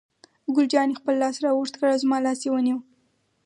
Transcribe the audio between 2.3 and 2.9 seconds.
یې ونیو.